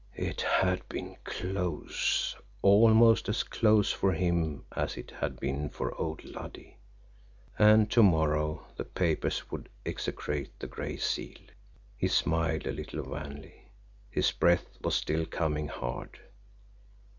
It 0.17 0.41
had 0.41 0.89
been 0.89 1.15
close 1.23 2.35
almost 2.63 3.29
as 3.29 3.43
close 3.43 3.91
for 3.91 4.13
him 4.13 4.65
as 4.75 4.97
it 4.97 5.11
had 5.11 5.39
been 5.39 5.69
for 5.69 5.93
old 5.93 6.23
Luddy. 6.25 6.77
And 7.59 7.87
to 7.91 8.01
morrow 8.01 8.65
the 8.77 8.83
papers 8.83 9.51
would 9.51 9.69
execrate 9.85 10.57
the 10.57 10.65
Gray 10.65 10.97
Seal! 10.97 11.37
He 11.99 12.07
smiled 12.07 12.65
a 12.65 12.71
little 12.71 13.03
wanly. 13.03 13.67
His 14.09 14.31
breath 14.31 14.75
was 14.83 14.95
still 14.95 15.27
coming 15.27 15.67
hard. 15.67 16.17